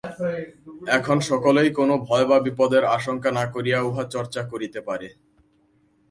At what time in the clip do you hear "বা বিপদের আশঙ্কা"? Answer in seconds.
2.29-3.29